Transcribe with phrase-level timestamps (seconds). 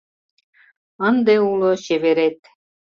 [1.07, 2.39] Ынде уло чеверет